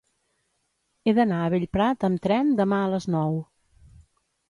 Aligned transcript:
He 1.09 1.13
d'anar 1.19 1.43
a 1.49 1.53
Bellprat 1.55 2.09
amb 2.09 2.25
tren 2.27 2.53
demà 2.63 2.83
a 2.87 2.91
les 2.97 3.11
nou. 3.19 3.41